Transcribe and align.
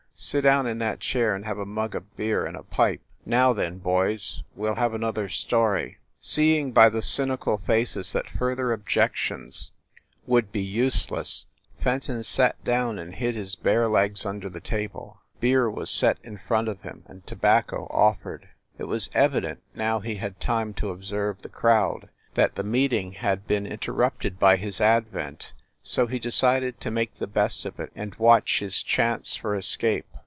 Sit 0.13 0.41
down 0.43 0.67
in 0.67 0.77
that 0.77 0.99
chair 0.99 1.33
and 1.33 1.45
have 1.45 1.57
a 1.57 1.65
mug 1.65 1.95
of 1.95 2.15
beer 2.15 2.45
and 2.45 2.55
a 2.55 2.61
pipe. 2.61 3.01
Now 3.25 3.53
then, 3.53 3.79
boys, 3.79 4.43
we 4.55 4.69
ll 4.69 4.75
have 4.75 4.93
another 4.93 5.27
story." 5.27 5.97
Seeing 6.19 6.71
by 6.73 6.89
the 6.89 7.01
cynical 7.01 7.57
faces 7.57 8.13
that 8.13 8.27
further 8.27 8.71
objections 8.71 9.71
58 9.95 10.03
FIND 10.03 10.03
THE 10.03 10.29
WOMAN 10.29 10.33
would 10.35 10.51
be 10.51 10.61
useless, 10.61 11.45
Fenton 11.79 12.23
sat 12.23 12.63
down 12.63 12.99
and 12.99 13.15
hid 13.15 13.33
his 13.33 13.55
bare 13.55 13.87
legs 13.89 14.23
under 14.23 14.47
the 14.47 14.59
table. 14.61 15.17
Beer 15.39 15.71
was 15.71 15.89
set 15.89 16.19
in 16.23 16.37
front 16.37 16.67
of 16.67 16.83
him, 16.83 17.01
and 17.07 17.25
tobacco 17.25 17.87
offered. 17.89 18.47
It 18.77 18.83
was 18.83 19.09
evident, 19.15 19.63
now 19.73 20.01
he 20.01 20.15
had 20.15 20.39
time 20.39 20.75
to 20.75 20.89
observe 20.91 21.41
the 21.41 21.49
crowd, 21.49 22.09
that 22.35 22.53
the 22.53 22.63
meeting 22.63 23.13
had 23.13 23.47
been 23.47 23.65
interrupted 23.65 24.37
by 24.37 24.57
his 24.57 24.79
advent, 24.79 25.53
so 25.83 26.05
he 26.05 26.19
decided 26.19 26.79
to 26.79 26.91
make 26.91 27.17
the 27.17 27.25
best 27.25 27.65
of 27.65 27.79
it 27.79 27.91
and 27.95 28.13
watch 28.15 28.59
his 28.59 28.83
chance 28.83 29.35
for 29.35 29.55
escape. 29.55 30.05